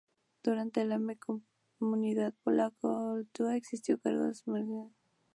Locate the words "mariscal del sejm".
4.29-4.93